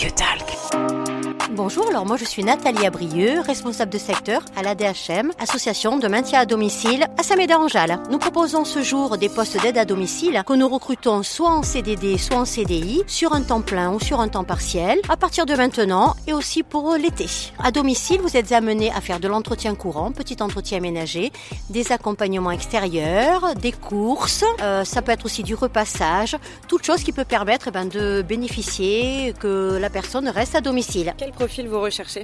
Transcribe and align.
You 0.00 0.08
talk. 0.08 1.09
Bonjour, 1.56 1.88
alors 1.88 2.06
moi 2.06 2.16
je 2.16 2.24
suis 2.24 2.44
Nathalie 2.44 2.86
Abrieux, 2.86 3.40
responsable 3.40 3.90
de 3.90 3.98
secteur 3.98 4.44
à 4.56 4.62
l'ADHM, 4.62 5.32
association 5.40 5.98
de 5.98 6.06
maintien 6.06 6.38
à 6.38 6.46
domicile 6.46 7.06
à 7.18 7.24
Saint-Médard-en-Jalles. 7.24 7.98
Nous 8.08 8.18
proposons 8.18 8.64
ce 8.64 8.84
jour 8.84 9.18
des 9.18 9.28
postes 9.28 9.60
d'aide 9.60 9.76
à 9.76 9.84
domicile 9.84 10.40
que 10.46 10.52
nous 10.52 10.68
recrutons 10.68 11.24
soit 11.24 11.50
en 11.50 11.64
CDD, 11.64 12.18
soit 12.18 12.36
en 12.36 12.44
CDI, 12.44 13.02
sur 13.08 13.32
un 13.32 13.42
temps 13.42 13.62
plein 13.62 13.92
ou 13.92 13.98
sur 13.98 14.20
un 14.20 14.28
temps 14.28 14.44
partiel, 14.44 15.00
à 15.08 15.16
partir 15.16 15.44
de 15.44 15.54
maintenant 15.54 16.14
et 16.28 16.32
aussi 16.32 16.62
pour 16.62 16.94
l'été. 16.94 17.26
À 17.58 17.72
domicile, 17.72 18.20
vous 18.20 18.36
êtes 18.36 18.52
amené 18.52 18.92
à 18.92 19.00
faire 19.00 19.18
de 19.18 19.26
l'entretien 19.26 19.74
courant, 19.74 20.12
petit 20.12 20.36
entretien 20.40 20.78
ménager, 20.78 21.32
des 21.68 21.90
accompagnements 21.90 22.52
extérieurs, 22.52 23.56
des 23.56 23.72
courses, 23.72 24.44
euh, 24.62 24.84
ça 24.84 25.02
peut 25.02 25.10
être 25.10 25.24
aussi 25.24 25.42
du 25.42 25.56
repassage, 25.56 26.36
toute 26.68 26.84
chose 26.84 27.02
qui 27.02 27.10
peut 27.10 27.24
permettre 27.24 27.66
eh 27.68 27.70
ben, 27.72 27.86
de 27.86 28.22
bénéficier 28.22 29.34
que 29.40 29.78
la 29.80 29.90
personne 29.90 30.28
reste 30.28 30.54
à 30.54 30.60
domicile. 30.60 31.12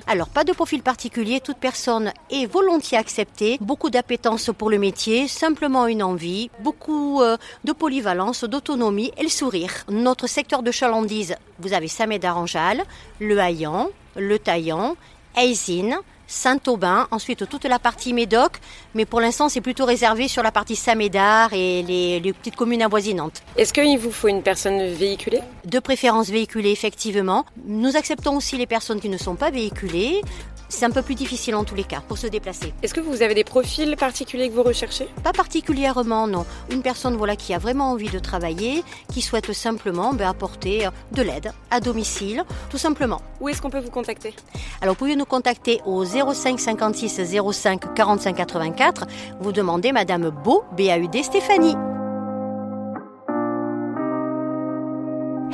Alors, 0.06 0.28
pas 0.28 0.44
de 0.44 0.52
profil 0.52 0.82
particulier, 0.82 1.40
toute 1.40 1.56
personne 1.56 2.12
est 2.30 2.46
volontiers 2.46 2.98
acceptée, 2.98 3.56
beaucoup 3.60 3.90
d'appétence 3.90 4.50
pour 4.56 4.70
le 4.70 4.78
métier, 4.78 5.28
simplement 5.28 5.86
une 5.86 6.02
envie, 6.02 6.50
beaucoup 6.60 7.22
euh, 7.22 7.36
de 7.64 7.72
polyvalence, 7.72 8.44
d'autonomie 8.44 9.12
et 9.16 9.22
le 9.22 9.28
sourire. 9.28 9.70
Notre 9.88 10.26
secteur 10.26 10.62
de 10.62 10.70
chalandise, 10.70 11.34
vous 11.58 11.72
avez 11.72 11.88
Samédard-en-Jalles, 11.88 12.82
le 13.20 13.38
Haillan, 13.38 13.88
le 14.16 14.38
Taillan, 14.38 14.96
Aisine, 15.36 15.98
Saint-Aubin, 16.26 17.08
ensuite 17.10 17.48
toute 17.48 17.64
la 17.64 17.78
partie 17.78 18.12
Médoc, 18.12 18.60
mais 18.94 19.04
pour 19.04 19.20
l'instant 19.20 19.48
c'est 19.48 19.60
plutôt 19.60 19.84
réservé 19.84 20.28
sur 20.28 20.42
la 20.42 20.50
partie 20.50 20.76
Saint-Médard 20.76 21.52
et 21.52 21.82
les, 21.82 22.20
les 22.20 22.32
petites 22.32 22.56
communes 22.56 22.82
avoisinantes. 22.82 23.42
Est-ce 23.56 23.72
qu'il 23.72 23.98
vous 23.98 24.10
faut 24.10 24.28
une 24.28 24.42
personne 24.42 24.86
véhiculée? 24.92 25.40
De 25.64 25.78
préférence 25.78 26.28
véhiculée, 26.28 26.70
effectivement. 26.70 27.44
Nous 27.66 27.96
acceptons 27.96 28.36
aussi 28.36 28.56
les 28.56 28.66
personnes 28.66 29.00
qui 29.00 29.08
ne 29.08 29.18
sont 29.18 29.36
pas 29.36 29.50
véhiculées. 29.50 30.20
C'est 30.68 30.84
un 30.84 30.90
peu 30.90 31.02
plus 31.02 31.14
difficile 31.14 31.54
en 31.54 31.64
tous 31.64 31.74
les 31.74 31.84
cas 31.84 32.00
pour 32.06 32.18
se 32.18 32.26
déplacer. 32.26 32.74
Est-ce 32.82 32.92
que 32.94 33.00
vous 33.00 33.22
avez 33.22 33.34
des 33.34 33.44
profils 33.44 33.96
particuliers 33.96 34.48
que 34.48 34.54
vous 34.54 34.62
recherchez? 34.62 35.08
Pas 35.22 35.32
particulièrement, 35.32 36.26
non. 36.26 36.44
Une 36.70 36.82
personne 36.82 37.16
voilà, 37.16 37.36
qui 37.36 37.54
a 37.54 37.58
vraiment 37.58 37.92
envie 37.92 38.10
de 38.10 38.18
travailler, 38.18 38.82
qui 39.12 39.22
souhaite 39.22 39.52
simplement 39.52 40.12
ben, 40.12 40.28
apporter 40.28 40.88
de 41.12 41.22
l'aide 41.22 41.52
à 41.70 41.80
domicile, 41.80 42.44
tout 42.70 42.78
simplement. 42.78 43.22
Où 43.40 43.48
est-ce 43.48 43.62
qu'on 43.62 43.70
peut 43.70 43.80
vous 43.80 43.90
contacter? 43.90 44.34
Alors 44.80 44.94
vous 44.94 44.98
pouvez 44.98 45.16
nous 45.16 45.24
contacter 45.24 45.80
au 45.86 46.04
05 46.04 46.58
56 46.58 47.20
05 47.52 47.94
45 47.94 48.36
84. 48.36 49.06
Vous 49.40 49.52
demandez 49.52 49.92
Madame 49.92 50.30
Beau, 50.30 50.64
B-A-U-D 50.76 51.22
Stéphanie. 51.22 51.76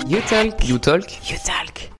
You 0.08 0.18
Talk. 0.28 0.68
You 0.68 0.78
Talk. 0.78 1.30
You 1.30 1.36
Talk. 1.44 1.90